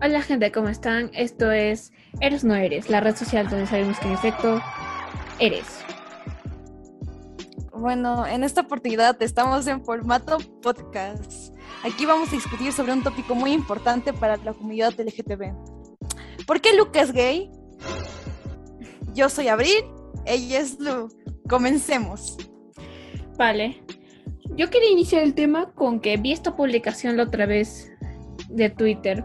[0.00, 1.10] Hola gente, ¿cómo están?
[1.12, 4.62] Esto es Eres no eres, la red social donde sabemos que en efecto
[5.40, 5.84] eres.
[7.72, 11.52] Bueno, en esta oportunidad estamos en formato podcast.
[11.82, 15.52] Aquí vamos a discutir sobre un tópico muy importante para la comunidad LGTB.
[16.46, 17.50] ¿Por qué Luca es gay?
[19.14, 19.84] Yo soy Abril,
[20.26, 21.08] ella es Lu.
[21.48, 22.36] Comencemos.
[23.36, 23.82] Vale.
[24.56, 27.90] Yo quería iniciar el tema con que vi esta publicación la otra vez
[28.48, 29.24] de Twitter,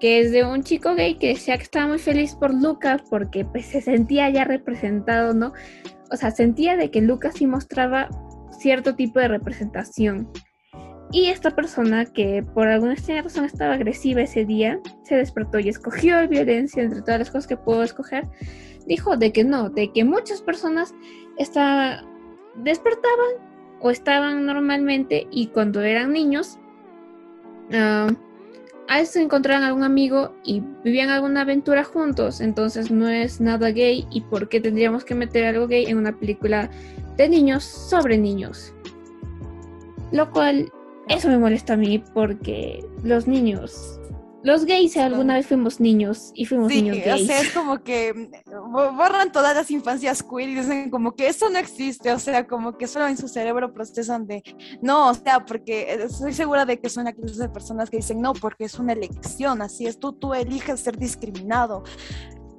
[0.00, 3.44] que es de un chico gay que decía que estaba muy feliz por Luca porque
[3.44, 5.52] pues, se sentía ya representado, ¿no?
[6.10, 8.08] O sea, sentía de que Lucas sí mostraba
[8.58, 10.30] cierto tipo de representación.
[11.10, 15.68] Y esta persona que por alguna extraña razón estaba agresiva ese día, se despertó y
[15.68, 18.28] escogió violencia entre todas las cosas que pudo escoger,
[18.86, 20.94] dijo de que no, de que muchas personas
[21.38, 22.04] está,
[22.56, 26.58] despertaban o estaban normalmente y cuando eran niños,
[27.70, 28.12] uh,
[28.88, 34.06] a veces encontraban algún amigo y vivían alguna aventura juntos, entonces no es nada gay
[34.10, 36.70] y por qué tendríamos que meter algo gay en una película
[37.16, 38.74] de niños sobre niños.
[40.12, 40.70] Lo cual,
[41.08, 44.00] eso me molesta a mí porque los niños
[44.44, 47.22] los gays alguna vez fuimos niños y fuimos niños gays.
[47.22, 51.48] O sea, es como que borran todas las infancias queer y dicen como que eso
[51.48, 54.42] no existe, o sea, como que solo en su cerebro procesan de
[54.82, 58.64] no, o sea, porque estoy segura de que son aquellas personas que dicen no, porque
[58.64, 61.82] es una elección, así es, tú, tú eliges ser discriminado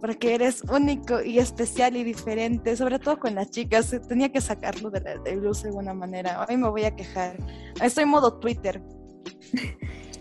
[0.01, 3.95] porque eres único y especial y diferente, sobre todo con las chicas.
[4.07, 6.45] Tenía que sacarlo de la de luz de alguna manera.
[6.47, 7.37] Hoy me voy a quejar.
[7.81, 8.83] Estoy en modo Twitter.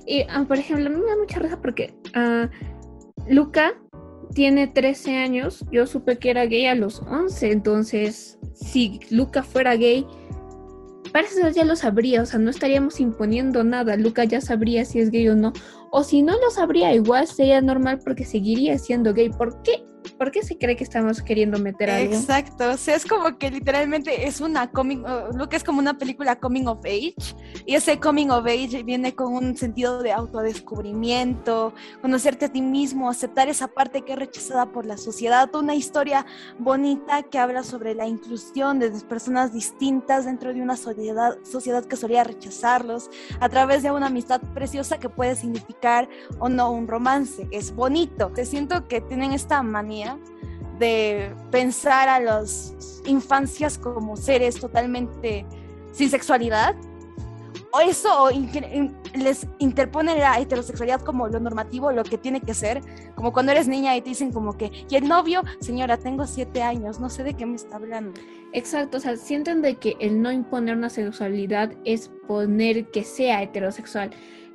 [0.07, 2.49] Y, ah, por ejemplo, a mí me da mucha risa porque uh,
[3.33, 3.75] Luca
[4.35, 9.77] tiene 13 años, yo supe que era gay a los 11, entonces si Luca fuera
[9.77, 10.07] gay,
[11.13, 14.99] parece que ya lo sabría, o sea, no estaríamos imponiendo nada, Luca ya sabría si
[14.99, 15.53] es gay o no,
[15.93, 19.31] o si no lo sabría, igual sería normal porque seguiría siendo gay.
[19.31, 19.85] ¿Por qué?
[20.19, 22.15] ¿Por qué se cree que estamos queriendo meter algo?
[22.15, 25.03] Exacto, o sea, es como que literalmente es una coming,
[25.35, 27.15] lo que es como una película coming of age,
[27.67, 33.11] y ese coming of age viene con un sentido de autodescubrimiento, conocerte a ti mismo,
[33.11, 36.27] aceptar esa parte que es rechazada por la sociedad, una historia
[36.59, 41.97] bonita que habla sobre la inclusión de personas distintas dentro de una sociedad, sociedad que
[41.97, 43.11] solía rechazarlos,
[43.41, 46.09] a través de una amistad preciosa que puede significar
[46.39, 48.31] o no un romance, es bonito.
[48.35, 50.14] Te siento que tienen esta manía
[50.79, 52.75] de pensar a las
[53.07, 55.45] infancias como seres totalmente
[55.93, 56.75] sin sexualidad,
[57.73, 58.29] o eso
[59.15, 62.81] les interpone la heterosexualidad como lo normativo, lo que tiene que ser,
[63.17, 66.63] como cuando eres niña y te dicen como que, y el novio, señora, tengo siete
[66.63, 68.21] años, no sé de qué me está hablando.
[68.53, 73.43] Exacto, o sea, sienten de que el no imponer una sexualidad es poner que sea
[73.43, 74.11] heterosexual,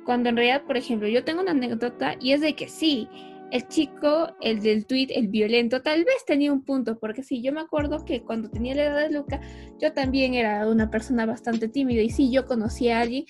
[0.06, 3.06] cuando en realidad, por ejemplo, yo tengo una anécdota y es de que sí,
[3.50, 7.52] el chico, el del tweet, el violento, tal vez tenía un punto, porque sí, yo
[7.52, 9.40] me acuerdo que cuando tenía la edad de Luca,
[9.80, 13.24] yo también era una persona bastante tímida y sí, yo conocía a alguien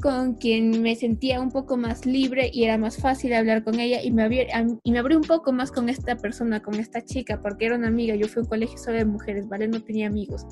[0.00, 4.02] con quien me sentía un poco más libre y era más fácil hablar con ella
[4.02, 4.46] y me, abrí,
[4.82, 7.88] y me abrí un poco más con esta persona, con esta chica, porque era una
[7.88, 9.68] amiga, yo fui a un colegio solo de mujeres, ¿vale?
[9.68, 10.46] No tenía amigos.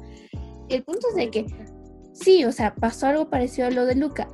[0.68, 1.46] El punto es de que,
[2.12, 4.28] sí, o sea, pasó algo parecido a lo de Luca.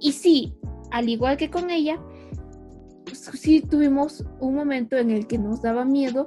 [0.00, 0.54] Y sí,
[0.90, 2.00] al igual que con ella,
[3.12, 6.26] sí tuvimos un momento en el que nos daba miedo,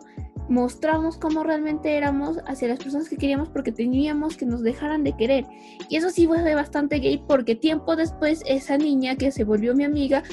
[0.50, 5.16] mostramos cómo realmente éramos hacia las personas que queríamos porque teníamos que nos dejaran de
[5.16, 5.46] querer.
[5.90, 9.84] Y eso sí fue bastante gay porque tiempo después esa niña que se volvió mi
[9.84, 10.24] amiga,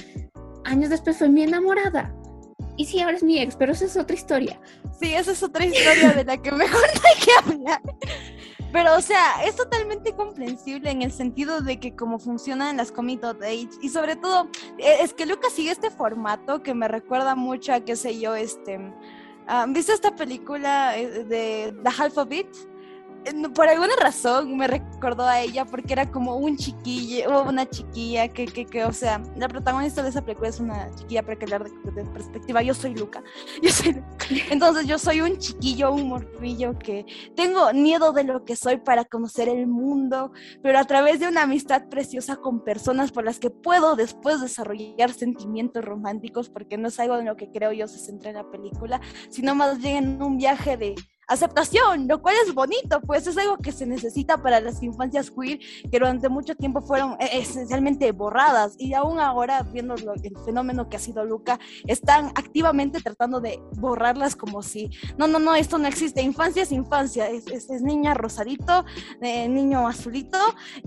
[0.64, 2.14] años después fue mi enamorada.
[2.76, 4.60] Y sí, ahora es mi ex, pero esa es otra historia.
[5.00, 7.80] Sí, esa es otra historia de la que mejor hay que hablar.
[8.74, 13.22] Pero, o sea, es totalmente comprensible en el sentido de que como funcionan las comic
[13.22, 14.48] age y sobre todo,
[14.78, 18.34] e, es que Lucas sigue este formato que me recuerda mucho a, qué sé yo,
[18.34, 18.92] este...
[19.46, 22.48] Ah, ¿Viste esta película eh, de The Alphabet?
[23.54, 28.46] Por alguna razón me recordó a ella porque era como un chiquillo, una chiquilla que,
[28.46, 32.04] que, que, o sea, la protagonista de esa película es una chiquilla que hablar de,
[32.04, 32.62] perspectiva.
[32.62, 33.22] Yo soy Luca,
[33.62, 34.02] yo soy
[34.50, 39.04] Entonces yo soy un chiquillo, un morrillo que tengo miedo de lo que soy para
[39.04, 40.32] conocer el mundo,
[40.62, 45.12] pero a través de una amistad preciosa con personas por las que puedo después desarrollar
[45.12, 48.50] sentimientos románticos, porque no es algo en lo que creo yo se centra en la
[48.50, 49.00] película,
[49.30, 50.94] sino más bien en un viaje de
[51.28, 55.58] aceptación, lo cual es bonito, pues es algo que se necesita para las infancias queer
[55.58, 60.96] que durante mucho tiempo fueron eh, esencialmente borradas y aún ahora, viendo el fenómeno que
[60.96, 65.88] ha sido Luca, están activamente tratando de borrarlas como si, no, no, no, esto no
[65.88, 68.84] existe, infancia es infancia, es, es, niña rosadito,
[69.20, 70.38] eh, niño azulito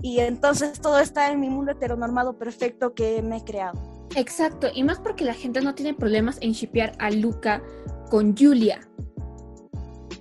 [0.02, 4.08] y entonces todo está en mi mundo heteronormado perfecto que me he creado.
[4.14, 7.62] Exacto, y más porque la gente no tiene problemas en shipear a Luca
[8.10, 8.80] con Julia.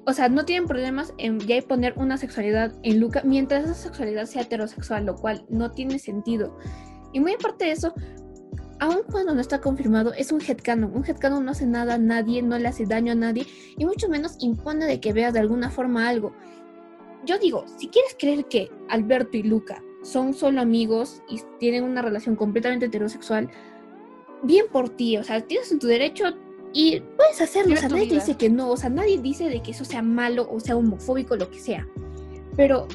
[0.07, 4.25] O sea, no tienen problemas en ya poner una sexualidad en Luca mientras esa sexualidad
[4.25, 6.57] sea heterosexual, lo cual no tiene sentido.
[7.11, 7.93] Y muy aparte de eso,
[8.79, 10.95] aun cuando no está confirmado, es un headcanon.
[10.95, 14.07] Un headcanon no hace nada a nadie, no le hace daño a nadie, y mucho
[14.07, 16.33] menos impone de que veas de alguna forma algo.
[17.25, 22.01] Yo digo, si quieres creer que Alberto y Luca son solo amigos y tienen una
[22.01, 23.49] relación completamente heterosexual,
[24.41, 26.33] bien por ti, o sea, tienes en tu derecho
[26.77, 29.71] y puedes hacerlo, o sea, nadie dice que no, o sea, nadie dice de que
[29.71, 31.87] eso sea malo o sea homofóbico, lo que sea.
[32.55, 32.87] Pero,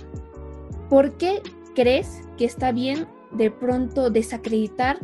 [0.88, 1.42] ¿por qué
[1.74, 5.00] crees que está bien de pronto desacreditar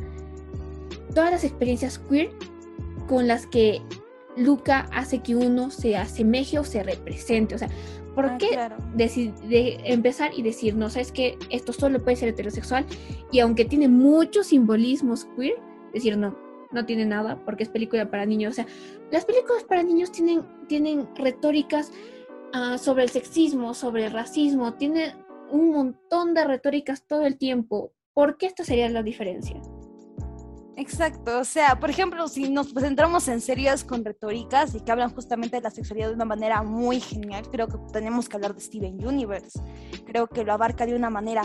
[1.13, 2.31] todas las experiencias queer
[3.09, 3.83] con las que
[4.37, 7.57] Luca hace que uno se asemeje o se represente.
[7.57, 7.71] O sea,
[8.15, 8.57] ¿por ah, qué
[8.95, 12.87] de empezar y decir, no, sabes que esto solo puede ser heterosexual?
[13.33, 15.57] Y aunque tiene muchos simbolismos queer,
[15.93, 16.37] decir, no,
[16.73, 18.53] no tiene nada porque es película para niños.
[18.53, 18.67] O sea,
[19.11, 21.93] las películas para niños tienen, tienen retóricas
[22.53, 25.13] ah, sobre el sexismo, sobre el racismo, tienen
[25.51, 27.93] un montón de retóricas todo el tiempo.
[28.13, 29.61] ¿Por qué esta sería la diferencia?
[30.79, 35.13] Exacto, o sea, por ejemplo, si nos centramos en series con retóricas y que hablan
[35.13, 38.61] justamente de la sexualidad de una manera muy genial, creo que tenemos que hablar de
[38.61, 39.61] Steven Universe.
[40.07, 41.43] Creo que lo abarca de una manera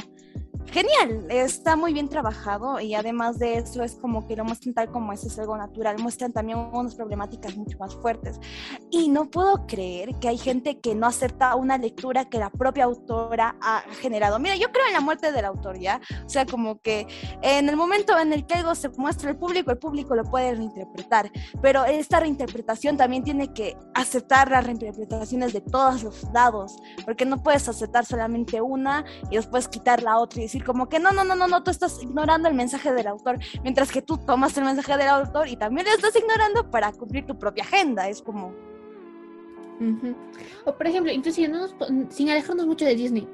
[0.72, 4.92] genial, está muy bien trabajado y además de eso es como que lo muestran tal
[4.92, 8.40] como es, es algo natural, muestran también unas problemáticas mucho más fuertes.
[8.90, 12.86] Y no puedo creer que hay gente que no acepta una lectura que la propia
[12.86, 14.40] autora ha generado.
[14.40, 16.02] Mira, yo creo en la muerte del autor, ¿ya?
[16.26, 17.08] O sea, como que
[17.42, 20.56] en el momento en el que algo se muestra al público, el público lo puede
[20.56, 21.32] reinterpretar,
[21.62, 26.76] pero esta reinterpretación también tiene que aceptar las reinterpretaciones de todos los lados,
[27.06, 31.00] porque no puedes aceptar solamente una y después quitar la otra y decir como que
[31.00, 34.18] no, no, no, no, no, tú estás ignorando el mensaje del autor, mientras que tú
[34.18, 38.08] tomas el mensaje del autor y también lo estás ignorando para cumplir tu propia agenda,
[38.08, 38.54] es como...
[40.66, 41.52] O por ejemplo, inclusive
[42.10, 43.28] sin alejarnos mucho de Disney,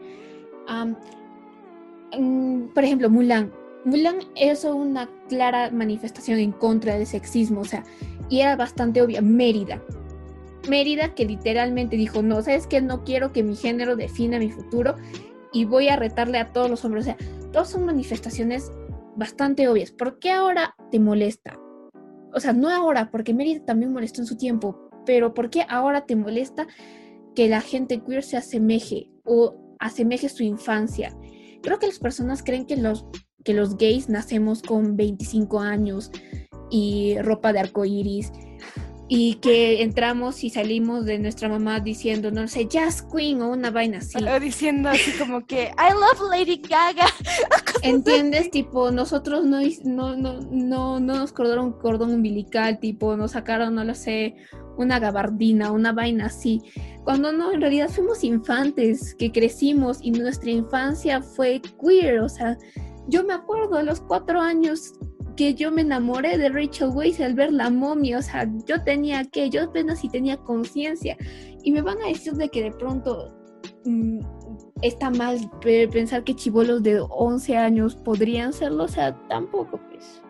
[2.74, 3.52] por ejemplo, Mulan.
[3.86, 7.84] Mulan es una clara manifestación en contra del sexismo, o sea,
[8.30, 9.22] y era bastante obvia.
[9.22, 9.82] Mérida.
[10.68, 14.96] Mérida que literalmente dijo, no, sabes que no quiero que mi género defina mi futuro
[15.54, 17.04] y voy a retarle a todos los hombres.
[17.04, 17.18] O sea,
[17.52, 18.72] todas son manifestaciones
[19.16, 19.92] bastante obvias.
[19.92, 21.60] ¿Por qué ahora te molesta?
[22.34, 26.06] O sea, no ahora, porque Mérida también molestó en su tiempo, pero ¿por qué ahora
[26.06, 26.68] te molesta
[27.36, 31.16] que la gente queer se asemeje o asemeje su infancia?
[31.62, 33.06] Creo que las personas creen que los,
[33.44, 36.12] que los gays nacemos con 25 años
[36.70, 38.32] y ropa de arco iris
[39.12, 43.72] y que entramos y salimos de nuestra mamá diciendo, no sé, Jazz Queen o una
[43.72, 44.24] vaina así.
[44.24, 47.08] O diciendo así como que, I love Lady Gaga.
[47.82, 48.52] ¿Entiendes?
[48.52, 53.84] Tipo, nosotros no, no, no, no, nos cortaron un cordón umbilical, tipo, nos sacaron, no
[53.84, 54.36] lo sé,
[54.78, 56.62] una gabardina, una vaina así.
[57.04, 62.60] Cuando no, en realidad fuimos infantes que crecimos y nuestra infancia fue queer, o sea,
[63.08, 64.94] yo me acuerdo a los cuatro años
[65.40, 69.24] que yo me enamoré de Rachel Weisz al ver la momia, o sea, yo tenía
[69.24, 71.16] que, yo apenas si tenía conciencia
[71.64, 73.34] y me van a decir de que de pronto
[73.86, 74.20] mm,
[74.82, 75.40] está mal
[75.94, 80.22] pensar que chivolos de 11 años podrían serlo, o sea, tampoco pues.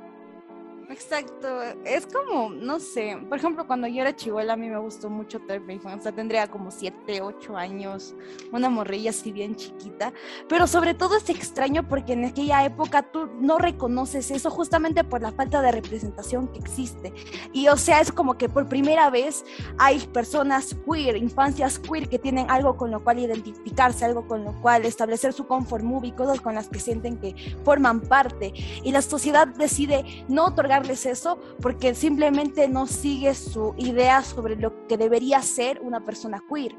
[1.02, 5.10] Exacto, es como, no sé, por ejemplo, cuando yo era chihuahua a mí me gustó
[5.10, 8.16] mucho Third o sea, tendría como 7, 8 años,
[8.52, 10.12] una morrilla así bien chiquita,
[10.50, 15.22] pero sobre todo es extraño porque en aquella época tú no reconoces eso justamente por
[15.22, 17.14] la falta de representación que existe.
[17.54, 19.46] Y o sea, es como que por primera vez
[19.78, 24.52] hay personas queer, infancias queer que tienen algo con lo cual identificarse, algo con lo
[24.62, 28.52] cual establecer su comfort movie, cosas con las que sienten que forman parte.
[28.84, 34.88] Y la sociedad decide no otorgar eso porque simplemente no sigue su idea sobre lo
[34.88, 36.76] que debería ser una persona queer.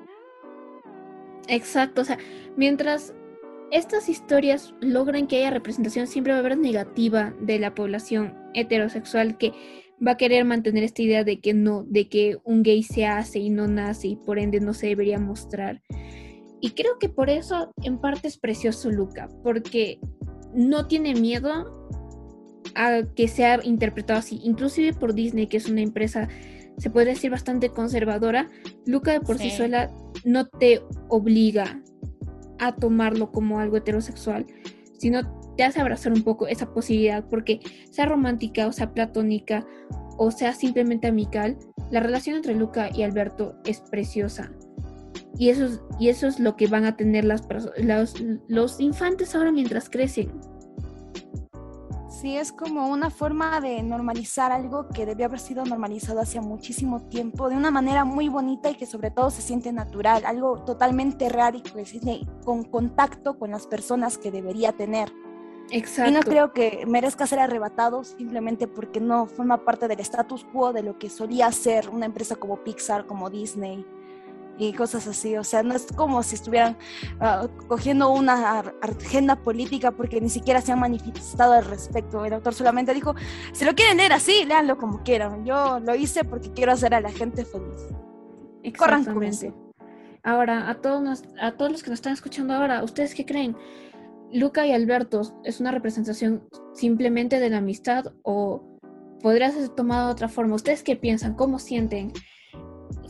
[1.49, 2.19] Exacto, o sea,
[2.57, 3.14] mientras
[3.71, 9.38] estas historias logran que haya representación, siempre va a haber negativa de la población heterosexual
[9.38, 9.52] que
[10.05, 13.38] va a querer mantener esta idea de que no, de que un gay se hace
[13.38, 15.83] y no nace y por ende no se debería mostrar.
[16.61, 20.00] Y creo que por eso en parte es precioso Luca, porque
[20.55, 21.80] no tiene miedo
[22.75, 26.29] a que sea interpretado así, inclusive por Disney, que es una empresa,
[26.79, 28.49] se puede decir, bastante conservadora,
[28.87, 29.91] Luca de por sí, sola
[30.25, 31.83] no te obliga
[32.59, 34.47] a tomarlo como algo heterosexual,
[34.99, 35.21] sino
[35.57, 37.61] te hace abrazar un poco esa posibilidad, porque
[37.91, 39.67] sea romántica o sea platónica
[40.23, 41.57] o sea simplemente amical,
[41.91, 44.53] la relación entre Luca y Alberto es preciosa.
[45.39, 47.47] Y eso es, y eso es lo que van a tener las,
[47.79, 48.15] los,
[48.47, 50.31] los infantes ahora mientras crecen.
[52.21, 57.00] Sí, es como una forma de normalizar algo que debió haber sido normalizado hace muchísimo
[57.09, 61.31] tiempo, de una manera muy bonita y que sobre todo se siente natural, algo totalmente
[61.31, 65.11] real y que con contacto con las personas que debería tener.
[65.71, 66.11] Exacto.
[66.11, 70.75] Y no creo que merezca ser arrebatado simplemente porque no forma parte del status quo
[70.75, 73.87] de lo que solía ser una empresa como Pixar, como Disney
[74.61, 75.37] y cosas así.
[75.37, 76.76] O sea, no es como si estuvieran
[77.21, 82.25] uh, cogiendo una agenda política porque ni siquiera se han manifestado al respecto.
[82.25, 83.14] El autor solamente dijo,
[83.52, 85.47] si lo quieren leer así, léanlo como quieran.
[85.47, 87.88] Yo lo hice porque quiero hacer a la gente feliz.
[88.62, 89.55] Exactamente.
[90.23, 93.57] Ahora, a todos, a todos los que nos están escuchando ahora, ¿ustedes qué creen?
[94.31, 98.79] Luca y Alberto es una representación simplemente de la amistad o
[99.23, 100.55] podría ser tomado de otra forma.
[100.55, 101.35] ¿Ustedes qué piensan?
[101.35, 102.12] ¿Cómo sienten?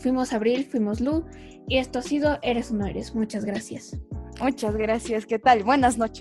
[0.01, 1.25] Fuimos Abril, fuimos Lu
[1.69, 3.15] y esto ha sido Eres o no eres.
[3.15, 3.97] Muchas gracias.
[4.41, 5.27] Muchas gracias.
[5.27, 5.63] ¿Qué tal?
[5.63, 6.19] Buenas noches.